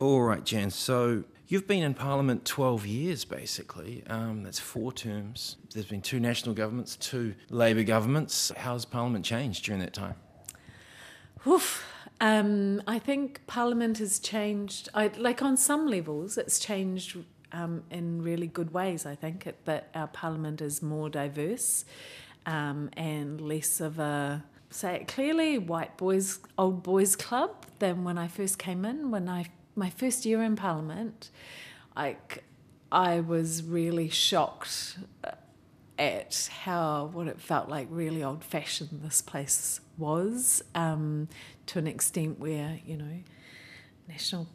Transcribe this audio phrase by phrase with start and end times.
[0.00, 0.70] All right, Jan.
[0.70, 4.02] So you've been in Parliament 12 years, basically.
[4.08, 5.56] Um, that's four terms.
[5.72, 8.50] There's been two national governments, two Labor governments.
[8.56, 10.16] How's Parliament changed during that time?
[11.46, 11.84] Oof.
[12.20, 14.88] Um, I think Parliament has changed.
[14.94, 17.16] I, like on some levels, it's changed
[17.52, 19.06] um, in really good ways.
[19.06, 21.84] I think it, that our Parliament is more diverse
[22.46, 28.18] um, and less of a say it clearly white boys old boys club than when
[28.18, 29.12] I first came in.
[29.12, 31.30] When I my first year in Parliament,
[31.96, 32.16] I
[32.90, 34.98] I was really shocked
[35.98, 41.28] at how what it felt like really old fashioned this place was um,
[41.66, 43.20] to an extent where you know
[44.08, 44.46] national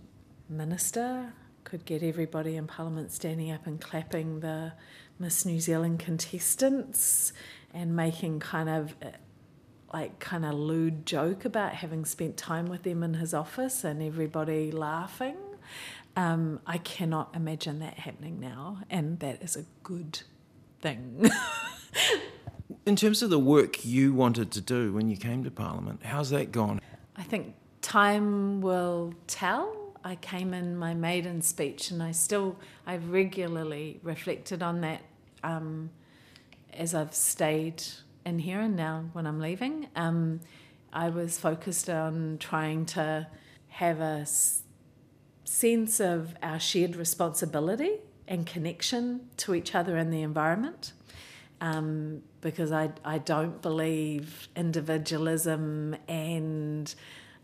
[0.49, 4.73] minister could get everybody in parliament standing up and clapping the
[5.17, 7.31] miss new zealand contestants
[7.73, 8.95] and making kind of
[9.93, 14.01] like kind of lewd joke about having spent time with them in his office and
[14.01, 15.37] everybody laughing
[16.15, 20.21] um, i cannot imagine that happening now and that is a good
[20.81, 21.29] thing
[22.89, 26.31] In terms of the work you wanted to do when you came to Parliament, how's
[26.31, 26.81] that gone?
[27.15, 29.93] I think time will tell.
[30.03, 32.55] I came in my maiden speech, and I still,
[32.87, 35.01] I've regularly reflected on that
[35.43, 35.91] um,
[36.73, 37.83] as I've stayed
[38.29, 39.87] in here and now when I'm leaving.
[39.95, 40.39] Um,
[40.93, 43.27] I was focused on trying to
[43.67, 44.63] have a s-
[45.43, 50.93] sense of our shared responsibility and connection to each other and the environment
[51.59, 56.93] um, because I, I don't believe individualism and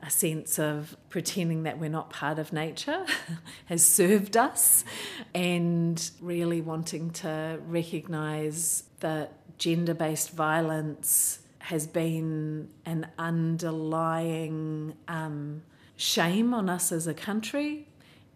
[0.02, 3.06] a sense of pretending that we're not part of nature
[3.66, 4.86] has served us
[5.34, 15.64] and really wanting to recognize that gender based violence has been an underlying um,
[15.96, 17.88] shame on us as a country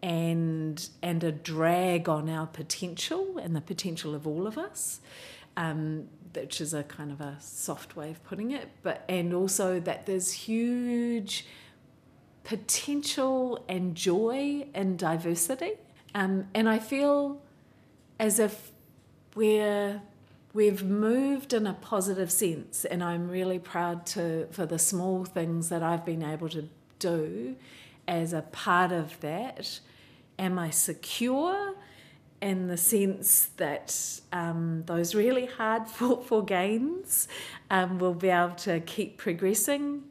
[0.02, 5.00] and and a drag on our potential and the potential of all of us
[5.56, 9.80] um, which is a kind of a soft way of putting it, but and also
[9.80, 11.46] that there's huge
[12.44, 15.72] potential and joy in diversity,
[16.14, 17.42] um, and I feel
[18.18, 18.72] as if
[19.34, 20.00] we're
[20.52, 25.68] we've moved in a positive sense, and I'm really proud to for the small things
[25.68, 26.68] that I've been able to
[26.98, 27.56] do
[28.06, 29.80] as a part of that.
[30.38, 31.74] Am I secure?
[32.40, 37.28] in the sense that um, those really hard fought for gains
[37.70, 40.02] um, will be able to keep progressing?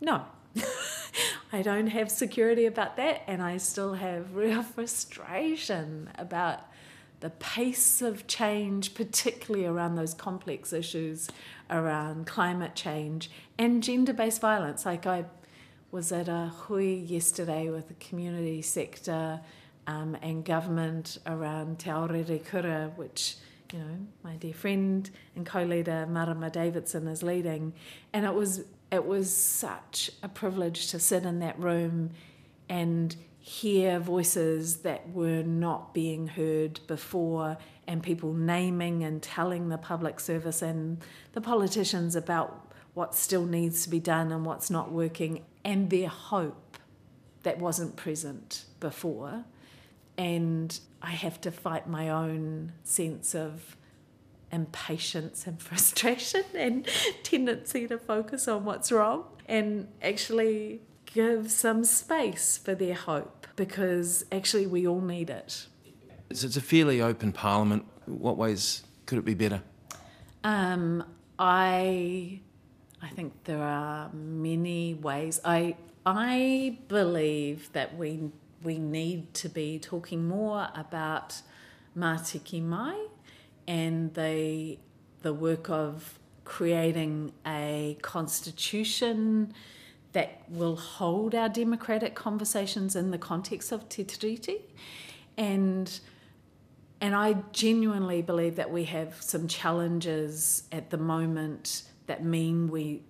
[0.00, 0.24] No.
[1.52, 6.60] I don't have security about that, and I still have real frustration about
[7.20, 11.28] the pace of change, particularly around those complex issues
[11.70, 14.86] around climate change and gender based violence.
[14.86, 15.24] Like, I
[15.90, 19.40] was at a hui yesterday with the community sector
[19.86, 23.36] um, and government around Te Aorere Kura, which
[23.72, 27.72] you know my dear friend and co-leader Marama Davidson is leading,
[28.12, 32.10] and it was it was such a privilege to sit in that room
[32.68, 33.16] and
[33.48, 40.20] hear voices that were not being heard before and people naming and telling the public
[40.20, 45.42] service and the politicians about what still needs to be done and what's not working
[45.64, 46.76] and their hope
[47.42, 49.44] that wasn't present before.
[50.18, 53.78] And I have to fight my own sense of
[54.52, 56.86] impatience and frustration and
[57.22, 59.24] tendency to focus on what's wrong.
[59.46, 60.82] And actually
[61.18, 65.66] give some space for their hope because actually we all need it.
[66.30, 67.84] It's, it's a fairly open parliament.
[68.06, 69.60] What ways could it be better?
[70.44, 71.04] Um,
[71.38, 72.40] I
[73.02, 75.40] I think there are many ways.
[75.44, 78.30] I I believe that we
[78.62, 81.42] we need to be talking more about
[81.96, 82.96] Matike Mai
[83.66, 84.78] and the,
[85.22, 89.52] the work of creating a constitution
[90.12, 94.62] that will hold our democratic conversations in the context of Te Tiriti.
[95.36, 96.00] And,
[97.00, 103.02] and I genuinely believe that we have some challenges at the moment that mean we,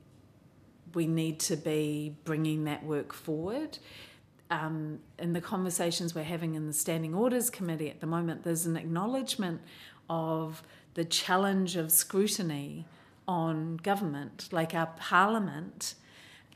[0.94, 3.78] we need to be bringing that work forward
[4.50, 8.66] um, in the conversations we're having in the Standing Orders Committee at the moment, there's
[8.66, 9.60] an acknowledgement
[10.08, 10.62] of
[10.94, 12.86] the challenge of scrutiny
[13.26, 14.48] on government.
[14.50, 15.94] Like our Parliament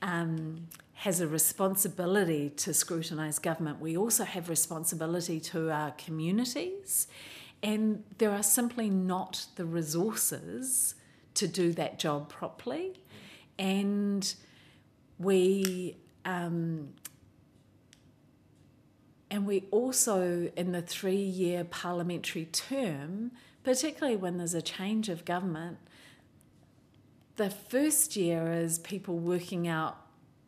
[0.03, 7.09] um, has a responsibility to scrutinise government, we also have responsibility to our communities,
[7.63, 10.95] and there are simply not the resources
[11.35, 12.93] to do that job properly.
[13.59, 14.35] And
[15.19, 16.89] we um,
[19.33, 23.33] and we also, in the three year parliamentary term,
[23.65, 25.79] particularly when there's a change of government,
[27.37, 29.99] the first year is people working out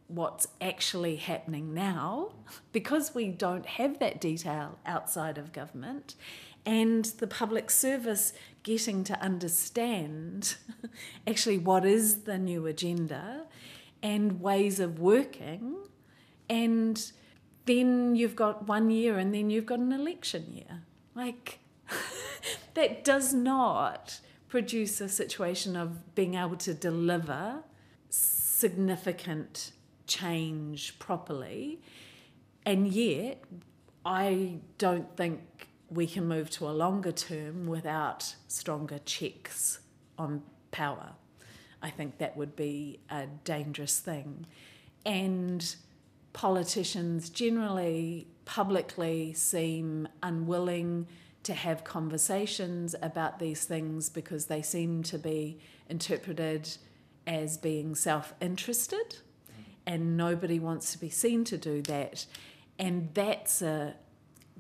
[0.06, 2.32] what's actually happening now
[2.72, 6.14] because we don't have that detail outside of government
[6.66, 8.32] and the public service
[8.62, 10.56] getting to understand
[11.26, 13.44] actually what is the new agenda
[14.02, 15.74] and ways of working
[16.48, 17.12] and
[17.66, 20.82] then you've got one year and then you've got an election year.
[21.14, 21.60] Like,
[22.74, 24.20] that does not
[24.54, 27.64] produce a situation of being able to deliver
[28.08, 29.72] significant
[30.06, 31.80] change properly.
[32.64, 33.42] And yet,
[34.06, 35.40] I don't think
[35.90, 39.80] we can move to a longer term without stronger checks
[40.20, 41.14] on power.
[41.82, 44.46] I think that would be a dangerous thing.
[45.04, 45.74] And
[46.32, 51.08] politicians generally publicly seem unwilling
[51.44, 55.58] to have conversations about these things because they seem to be
[55.88, 56.76] interpreted
[57.26, 59.62] as being self interested, mm-hmm.
[59.86, 62.26] and nobody wants to be seen to do that.
[62.78, 63.94] And that's a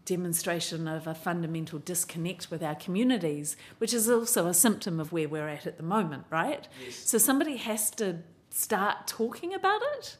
[0.04, 5.28] demonstration of a fundamental disconnect with our communities, which is also a symptom of where
[5.28, 6.68] we're at at the moment, right?
[6.84, 6.96] Yes.
[6.96, 8.18] So somebody has to
[8.50, 10.16] start talking about it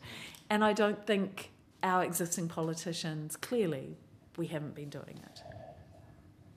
[0.50, 1.50] and I don't think
[1.82, 3.96] our existing politicians, clearly,
[4.36, 5.42] we haven't been doing it.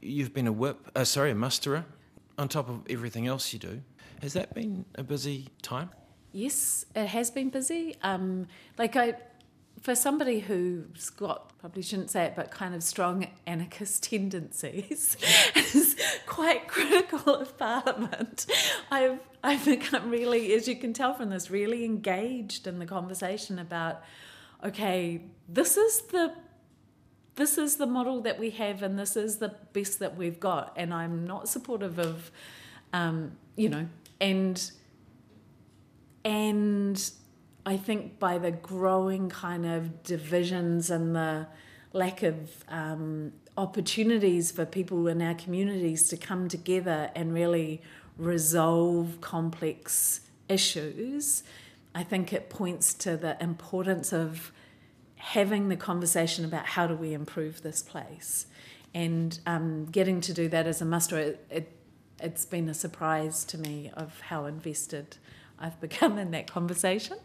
[0.08, 1.84] You've been a whip, uh, sorry, a musterer,
[2.38, 3.82] on top of everything else you do.
[4.22, 5.90] Has that been a busy time?
[6.32, 7.98] Yes, it has been busy.
[8.02, 9.16] Um, like I,
[9.82, 15.18] for somebody who's got probably shouldn't say it, but kind of strong anarchist tendencies,
[15.74, 18.46] is quite critical of Parliament.
[18.90, 23.60] I've I've become really, as you can tell from this, really engaged in the conversation
[23.60, 24.02] about,
[24.64, 26.34] okay, this is the
[27.38, 30.74] this is the model that we have, and this is the best that we've got,
[30.76, 32.32] and I'm not supportive of,
[32.92, 33.88] um, you know,
[34.20, 34.72] and
[36.26, 37.12] and
[37.66, 41.48] I think by the growing kind of divisions and the
[41.94, 47.82] lack of um, opportunities for people in our communities to come together and really
[48.18, 51.44] resolve complex issues,
[51.94, 54.52] I think it points to the importance of
[55.18, 58.48] having the conversation about how do we improve this place.
[58.94, 61.72] And um, getting to do that as a muster, it, it,
[62.20, 65.18] it's been a surprise to me of how invested
[65.60, 67.18] I've become in that conversation.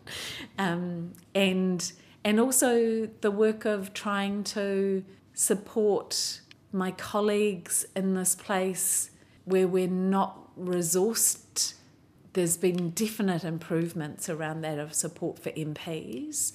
[0.59, 1.93] Um, and
[2.25, 5.05] and also the work of trying to
[5.35, 6.41] support
[6.73, 9.11] my colleagues in this place
[9.45, 11.75] where we're not resourced.
[12.33, 16.53] There's been definite improvements around that of support for MPs,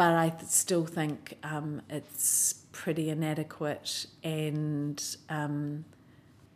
[0.00, 5.84] but I still think um, it's pretty inadequate and um,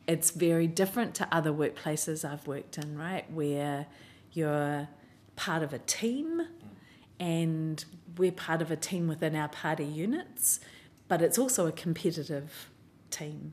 [0.06, 3.31] it's very different to other workplaces I've worked in, right?
[3.31, 3.85] Where
[4.32, 4.88] you're
[5.37, 6.41] part of a team,
[7.20, 7.85] and
[8.17, 10.61] we're part of a team within our party units,
[11.06, 12.70] but it's also a competitive
[13.11, 13.52] team,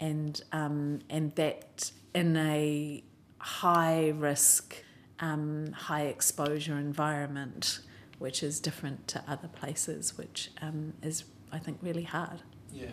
[0.00, 3.04] and um, and that in a
[3.40, 4.74] high risk,
[5.20, 7.80] um, high exposure environment,
[8.18, 12.42] which is different to other places, which um, is I think really hard.
[12.72, 12.90] Yeah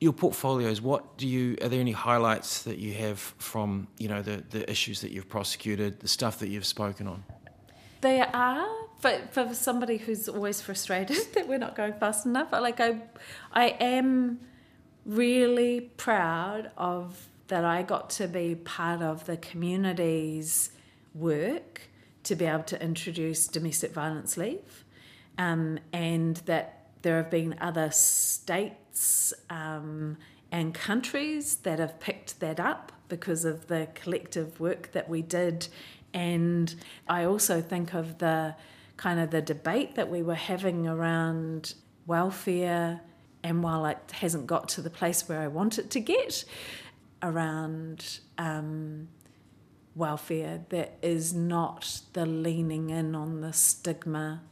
[0.00, 4.22] your portfolios, what do you are there any highlights that you have from you know
[4.22, 7.22] the the issues that you've prosecuted, the stuff that you've spoken on?
[8.00, 8.66] There are,
[9.02, 13.02] but for somebody who's always frustrated that we're not going fast enough, like I,
[13.52, 14.40] I am
[15.04, 20.70] really proud of that I got to be part of the community's
[21.14, 21.89] work
[22.24, 24.84] to be able to introduce domestic violence leave,
[25.38, 30.16] um, and that there have been other states um,
[30.52, 35.68] and countries that have picked that up because of the collective work that we did.
[36.12, 36.74] And
[37.08, 38.54] I also think of the
[38.96, 41.74] kind of the debate that we were having around
[42.06, 43.00] welfare,
[43.42, 46.44] and while it hasn't got to the place where I want it to get,
[47.22, 49.08] around um,
[50.00, 54.42] welfare, that is not the leaning in on the stigma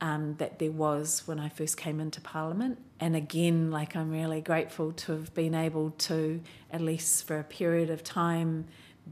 [0.00, 2.78] um, that there was when I first came into Parliament.
[3.00, 7.44] And again, like I'm really grateful to have been able to, at least for a
[7.44, 8.66] period of time,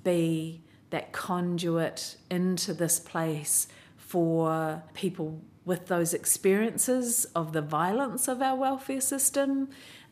[0.05, 8.43] be that conduit into this place for people with those experiences of the violence of
[8.43, 9.69] our welfare system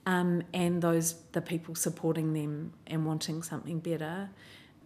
[0.07, 4.31] um, and those the people supporting them and wanting something better.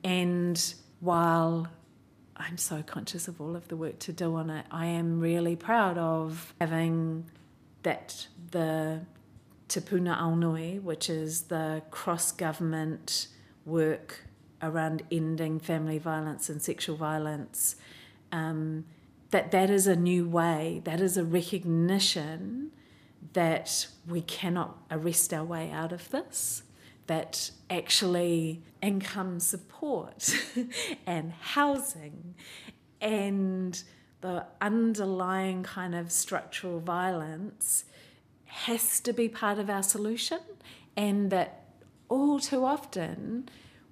[0.05, 1.69] And while
[2.37, 4.67] I'm so conscious of all of the work to do on it.
[4.71, 7.31] I am really proud of having
[7.83, 9.03] that the
[9.69, 13.29] Te Puna Aonui, which is the cross government
[13.65, 14.27] work
[14.61, 17.77] around ending family violence and sexual violence,
[18.31, 18.85] um,
[19.31, 22.71] that that is a new way, that is a recognition
[23.35, 26.65] that we cannot arrest our way out of this,
[27.07, 30.35] that actually income support
[31.07, 32.35] and housing
[33.01, 33.83] and
[34.21, 37.85] the underlying kind of structural violence
[38.47, 40.39] has to be part of our solution,
[40.97, 41.65] and that
[42.09, 43.49] all too often,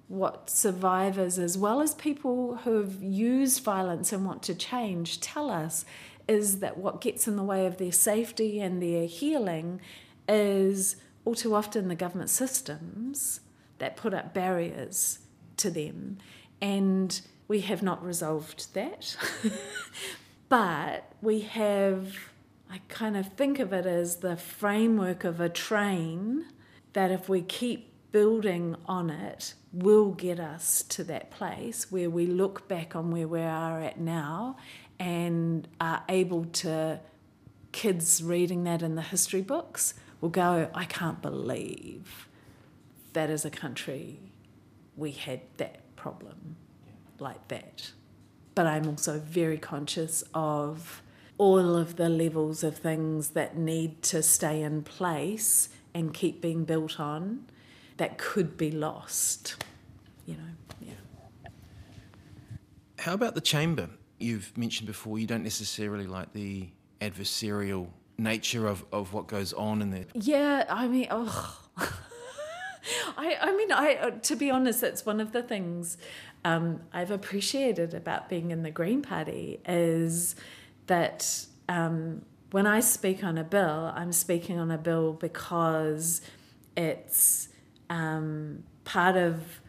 [0.07, 5.49] what survivors, as well as people who have used violence and want to change, tell
[5.49, 5.83] us
[6.27, 9.81] is that what gets in the way of their safety and their healing
[10.29, 13.41] is all too often the government systems
[13.77, 15.19] that put up barriers
[15.57, 16.17] to them.
[16.61, 19.15] And we have not resolved that.
[20.49, 22.15] but we have,
[22.69, 26.45] I kind of think of it as the framework of a train
[26.93, 32.25] that if we keep building on it will get us to that place where we
[32.25, 34.57] look back on where we are at now
[34.99, 36.99] and are able to,
[37.71, 42.27] kids reading that in the history books will go, I can't believe
[43.13, 44.19] that as a country
[44.95, 46.55] we had that problem
[47.19, 47.91] like that.
[48.55, 51.01] But I'm also very conscious of
[51.37, 56.63] all of the levels of things that need to stay in place and keep being
[56.63, 57.45] built on
[57.97, 59.63] that could be lost.
[60.25, 60.43] You know,
[60.79, 61.49] yeah.
[62.99, 63.89] How about the chamber?
[64.21, 66.69] you've mentioned before you don't necessarily like the
[67.01, 67.87] adversarial
[68.21, 70.05] nature of, of what goes on in there.
[70.13, 71.59] Yeah, I mean, oh.
[73.17, 75.97] I, I mean, I uh, to be honest, that's one of the things
[76.43, 80.35] um, I've appreciated about being in the Green Party is
[80.87, 86.21] that um, when I speak on a bill, I'm speaking on a bill because
[86.75, 87.49] it's
[87.89, 89.61] um, part of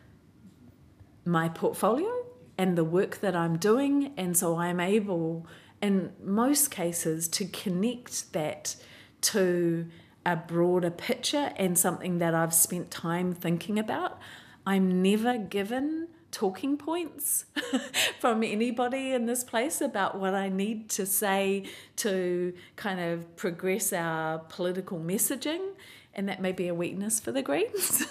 [1.25, 2.11] my portfolio
[2.59, 4.13] and the work that I'm doing.
[4.17, 5.47] And so I'm able,
[5.83, 8.77] in most cases, to connect that
[9.23, 9.87] to
[10.25, 14.19] a broader picture and something that I've spent time thinking about.
[14.65, 17.45] I'm never given talking points
[18.21, 21.65] from anybody in this place about what I need to say
[21.97, 25.73] to kind of progress our political messaging.
[26.15, 28.05] And that may be a weakness for the Greens.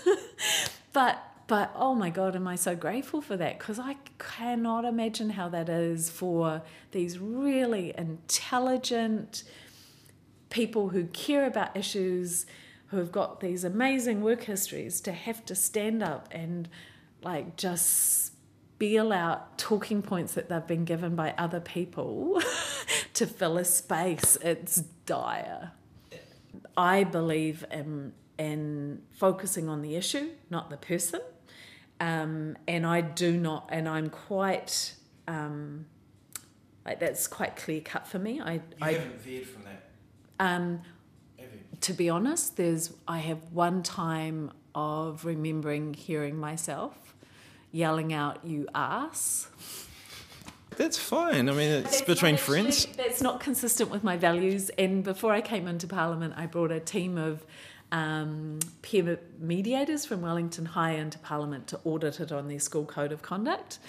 [0.93, 3.59] but but oh my God, am I so grateful for that?
[3.59, 9.43] Because I cannot imagine how that is for these really intelligent
[10.49, 12.45] people who care about issues,
[12.87, 16.69] who have got these amazing work histories, to have to stand up and
[17.21, 22.41] like just spiel out talking points that they've been given by other people
[23.13, 24.37] to fill a space.
[24.41, 25.73] It's dire.
[26.77, 31.19] I believe in, in focusing on the issue, not the person.
[32.01, 34.95] Um, and I do not, and I'm quite,
[35.27, 35.85] um,
[36.83, 38.41] like that's quite clear cut for me.
[38.41, 39.89] I, you I haven't veered from that.
[40.39, 40.81] Um,
[41.81, 47.15] to be honest, there's I have one time of remembering hearing myself
[47.71, 49.47] yelling out, "You ass."
[50.77, 51.49] That's fine.
[51.49, 52.85] I mean, it's that's between actually, friends.
[52.97, 54.71] That's not consistent with my values.
[54.71, 57.45] And before I came into Parliament, I brought a team of
[57.91, 63.11] um, peer mediators from Wellington High into Parliament to audit it on their school code
[63.11, 63.79] of conduct.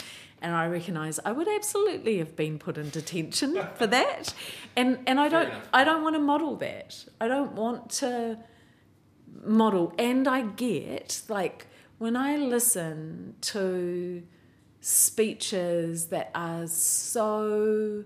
[0.41, 4.35] And I recognise I would absolutely have been put in detention for that,
[4.75, 7.05] and and I don't I don't want to model that.
[7.21, 8.39] I don't want to
[9.45, 9.95] model.
[9.99, 11.69] And I get like
[11.99, 14.25] when I listen to
[14.81, 18.05] speeches that are so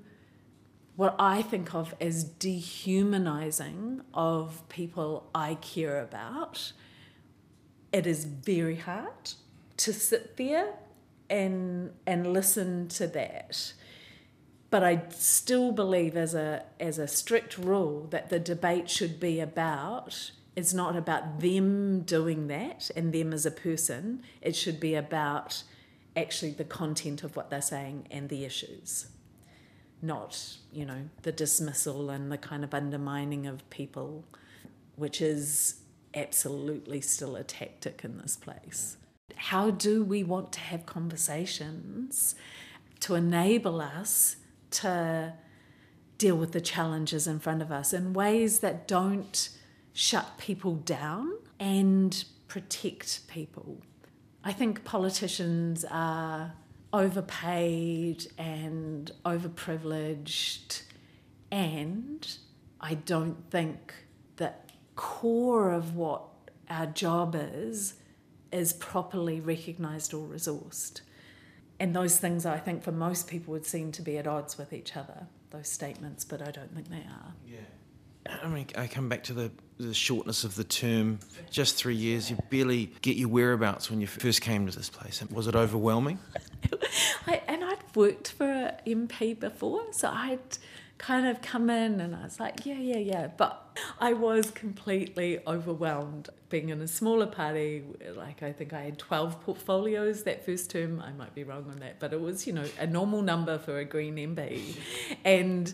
[0.97, 6.73] what I think of as dehumanizing of people I care about,
[7.93, 9.33] it is very hard
[9.79, 10.75] to sit there
[11.29, 13.75] and and listen to that.
[14.71, 19.39] But I still believe as a as a strict rule that the debate should be
[19.41, 24.23] about it's not about them doing that and them as a person.
[24.41, 25.63] It should be about
[26.17, 29.09] actually the content of what they're saying and the issues
[30.03, 34.25] not, you know, the dismissal and the kind of undermining of people,
[34.97, 35.81] which is
[36.15, 38.97] absolutely still a tactic in this place.
[39.37, 42.35] How do we want to have conversations
[43.01, 44.37] to enable us
[44.71, 45.35] to
[46.19, 49.51] deal with the challenges in front of us in ways that don't
[49.93, 53.83] shut people down and protect people?
[54.43, 56.55] I think politicians are
[56.93, 60.83] overpaid and overprivileged,
[61.51, 62.37] and
[62.81, 63.95] I don't think
[64.37, 66.23] that core of what
[66.69, 67.95] our job is
[68.53, 71.01] is properly recognised or resourced.
[71.79, 74.73] And those things, I think, for most people would seem to be at odds with
[74.73, 77.35] each other, those statements, but I don't think they are.
[77.47, 77.59] Yeah.
[78.43, 81.19] I mean, I come back to the, the shortness of the term.
[81.51, 85.23] Just three years, you barely get your whereabouts when you first came to this place.
[85.31, 86.19] Was it overwhelming?
[87.27, 90.59] I, and I'd worked for an MP before, so I'd
[90.99, 93.29] kind of come in and I was like, yeah, yeah, yeah.
[93.37, 97.83] But I was completely overwhelmed being in a smaller party.
[98.15, 101.01] Like, I think I had 12 portfolios that first term.
[101.01, 103.79] I might be wrong on that, but it was, you know, a normal number for
[103.79, 104.77] a Green MP.
[105.25, 105.73] And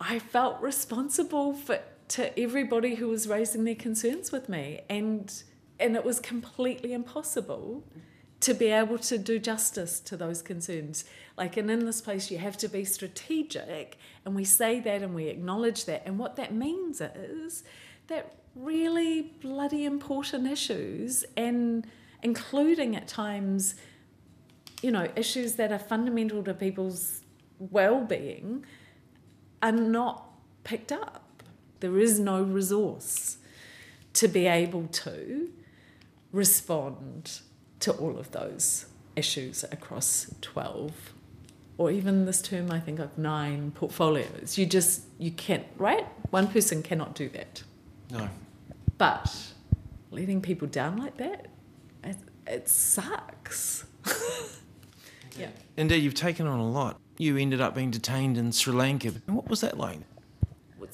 [0.00, 4.82] I felt responsible for to everybody who was raising their concerns with me.
[4.88, 5.32] And
[5.80, 7.84] and it was completely impossible
[8.40, 11.04] to be able to do justice to those concerns.
[11.36, 15.14] Like, and in this place, you have to be strategic, and we say that and
[15.14, 16.02] we acknowledge that.
[16.04, 17.64] And what that means is
[18.08, 21.86] that really bloody important issues, and
[22.22, 23.74] including at times,
[24.82, 27.22] you know, issues that are fundamental to people's
[27.58, 28.64] well being,
[29.64, 30.28] are not
[30.62, 31.42] picked up.
[31.80, 33.38] There is no resource
[34.12, 35.50] to be able to
[36.32, 37.40] respond
[37.80, 41.12] to all of those issues across 12
[41.78, 46.48] or even this term i think of nine portfolios you just you can't right one
[46.48, 47.62] person cannot do that
[48.10, 48.28] No.
[48.98, 49.32] but
[50.10, 51.46] letting people down like that
[52.02, 52.16] it,
[52.48, 53.84] it sucks
[55.38, 57.00] yeah Indeed, you've taken on a lot.
[57.16, 59.10] You ended up being detained in Sri Lanka.
[59.26, 60.00] What was that like?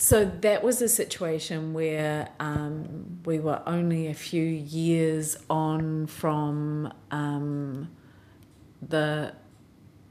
[0.00, 6.90] so that was a situation where um, we were only a few years on from
[7.10, 7.90] um,
[8.86, 9.34] the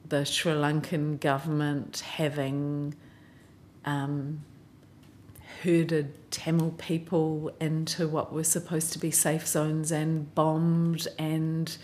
[0.07, 2.93] the Sri Lankan government having
[3.85, 4.43] um,
[5.63, 11.77] herded Tamil people into what were supposed to be safe zones and bombed and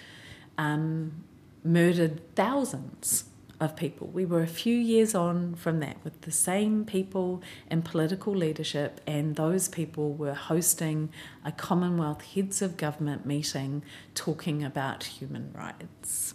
[0.59, 1.23] um,
[1.63, 3.25] murdered thousands
[3.59, 4.07] of people.
[4.07, 7.41] We were a few years on from that with the same people
[7.71, 11.09] in political leadership, and those people were hosting
[11.43, 16.33] a Commonwealth Heads of Government meeting talking about human rights,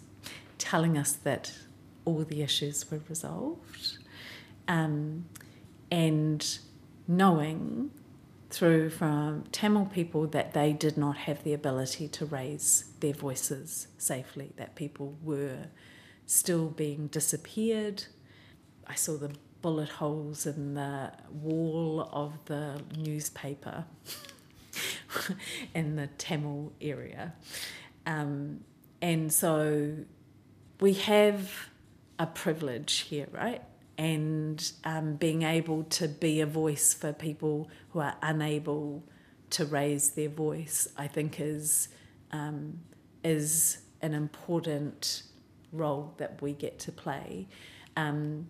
[0.57, 1.53] telling us that
[2.05, 3.97] all the issues were resolved,
[4.67, 5.25] um,
[5.91, 6.59] and
[7.07, 7.91] knowing
[8.49, 13.87] through from Tamil people that they did not have the ability to raise their voices
[13.97, 15.67] safely, that people were
[16.31, 18.05] still being disappeared.
[18.87, 23.83] I saw the bullet holes in the wall of the newspaper
[25.75, 27.33] in the Tamil area.
[28.05, 28.61] Um,
[29.01, 29.97] and so
[30.79, 31.51] we have
[32.17, 33.61] a privilege here, right?
[33.97, 39.03] And um, being able to be a voice for people who are unable
[39.49, 41.89] to raise their voice, I think, is
[42.31, 42.79] um,
[43.21, 45.23] is an important
[45.71, 47.47] role that we get to play.
[47.95, 48.47] Um,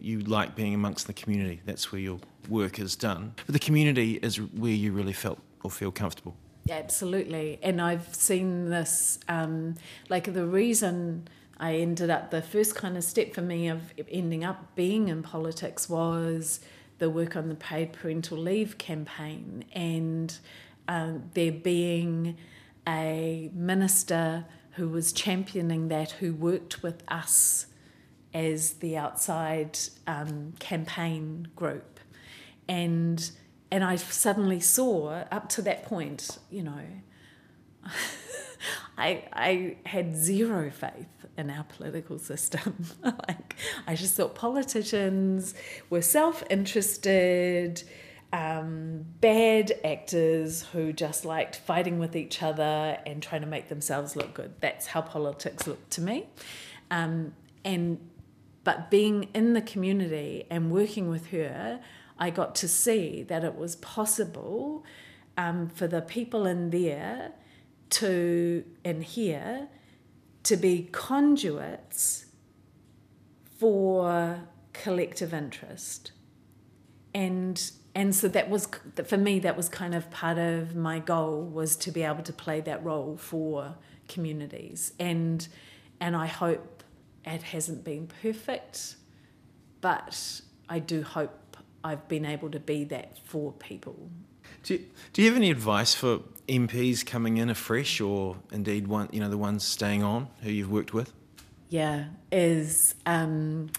[0.00, 1.60] You like being amongst the community.
[1.64, 3.34] That's where your work is done.
[3.46, 6.34] But the community is where you really felt or feel comfortable.
[6.70, 7.58] Absolutely.
[7.62, 9.74] And I've seen this, um,
[10.08, 14.44] like the reason I ended up, the first kind of step for me of ending
[14.44, 16.60] up being in politics was
[16.98, 20.38] the work on the paid parental leave campaign and
[20.88, 22.36] um, there being
[22.86, 24.44] a minister
[24.76, 27.66] who was championing that, who worked with us
[28.32, 32.00] as the outside um, campaign group.
[32.68, 33.30] And
[33.70, 36.82] and I suddenly saw up to that point, you know,
[38.98, 42.84] I I had zero faith in our political system.
[43.04, 43.56] like
[43.86, 45.54] I just thought politicians
[45.90, 47.82] were self-interested,
[48.34, 54.16] um, bad actors who just liked fighting with each other and trying to make themselves
[54.16, 54.54] look good.
[54.60, 56.26] That's how politics looked to me.
[56.90, 58.00] Um, and
[58.64, 61.80] but being in the community and working with her,
[62.18, 64.84] I got to see that it was possible
[65.38, 67.32] um, for the people in there
[67.90, 69.68] to in here
[70.42, 72.26] to be conduits
[73.58, 74.40] for
[74.72, 76.10] collective interest
[77.14, 78.68] and and so that was
[79.04, 82.32] for me that was kind of part of my goal was to be able to
[82.32, 83.76] play that role for
[84.08, 85.48] communities and
[86.00, 86.82] and I hope
[87.24, 88.96] it hasn't been perfect
[89.80, 94.10] but I do hope I've been able to be that for people
[94.62, 99.08] Do you, do you have any advice for MPs coming in afresh, or indeed one,
[99.12, 101.12] you know, the ones staying on who you've worked with?
[101.70, 103.70] yeah is um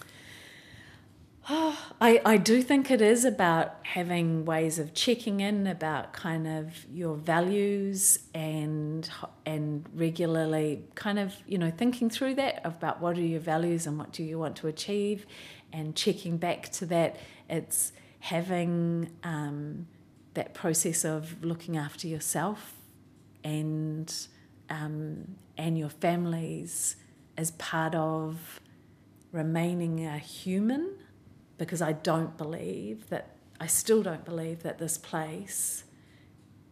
[2.02, 6.86] I, I do think it is about having ways of checking in about kind of
[6.92, 9.10] your values and
[9.46, 13.98] and regularly kind of you know thinking through that about what are your values and
[13.98, 15.26] what do you want to achieve
[15.72, 17.18] and checking back to that.
[17.50, 19.88] It's having um,
[20.34, 22.74] that process of looking after yourself
[23.44, 24.14] and
[24.70, 26.96] um, and your families
[27.38, 28.60] as part of
[29.32, 30.92] remaining a human
[31.58, 35.84] because I don't believe that, I still don't believe that this place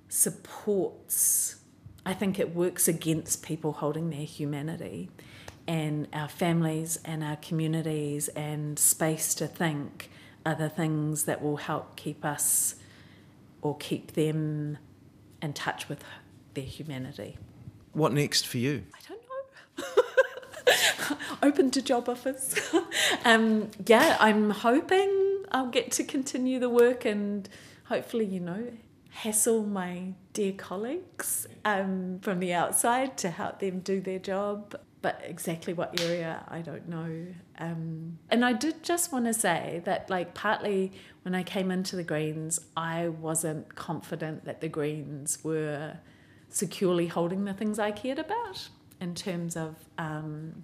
[0.10, 1.58] supports,
[2.06, 5.10] I think it works against people holding their humanity
[5.68, 10.10] and our families and our communities and space to think
[10.46, 12.76] are the things that will help keep us
[13.62, 14.78] or keep them
[15.42, 16.04] in touch with
[16.54, 17.38] their humanity.
[17.94, 18.84] What next for you?
[21.44, 22.56] Open to job offers.
[23.26, 27.48] um, yeah, I'm hoping I'll get to continue the work and
[27.86, 28.72] hopefully, you know,
[29.10, 34.76] hassle my dear colleagues um, from the outside to help them do their job.
[35.02, 37.28] But exactly what area, I don't know.
[37.60, 40.94] Um, and I did just want to say that, like, partly
[41.24, 45.98] when I came into the Greens, I wasn't confident that the Greens were
[46.48, 48.70] securely holding the things I cared about
[49.04, 50.64] in terms of um,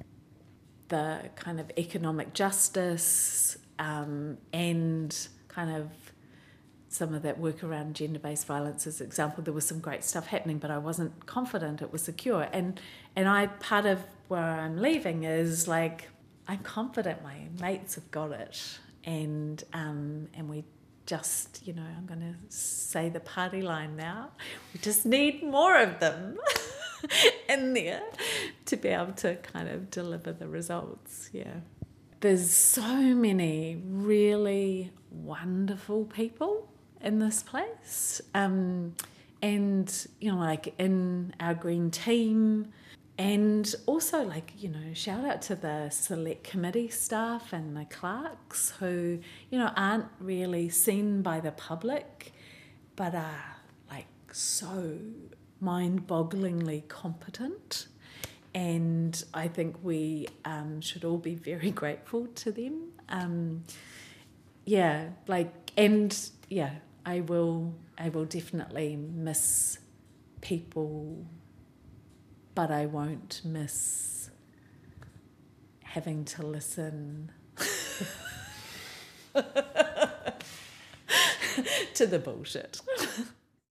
[0.87, 5.89] the kind of economic justice um, and kind of
[6.87, 9.43] some of that work around gender-based violence as example.
[9.43, 12.47] There was some great stuff happening but i wasn't confident it was secure.
[12.51, 12.79] And
[13.15, 16.07] and i part of where i'm leaving is like
[16.47, 18.79] i'm confident my mates have got it.
[19.03, 20.63] And um, and we
[21.05, 24.29] just you know i'm going to say the party line now.
[24.73, 26.37] We just need more of them
[27.49, 28.03] in there
[28.65, 31.29] to be able to kind of deliver the results.
[31.33, 31.61] Yeah.
[32.19, 36.69] There's so many really wonderful people
[37.01, 38.21] in this place.
[38.33, 38.95] Um,
[39.41, 42.73] and, you know, like in our green team,
[43.19, 48.71] and also, like, you know, shout out to the select committee staff and the clerks
[48.79, 52.31] who, you know, aren't really seen by the public,
[52.95, 53.57] but are
[53.91, 54.99] like so
[55.59, 57.87] mind bogglingly competent.
[58.53, 62.89] And I think we um, should all be very grateful to them.
[63.09, 63.63] Um,
[64.65, 66.15] yeah, like, and
[66.49, 69.79] yeah, I will, I will definitely miss
[70.41, 71.25] people,
[72.55, 74.29] but I won't miss
[75.83, 77.31] having to listen
[81.93, 82.81] to the bullshit.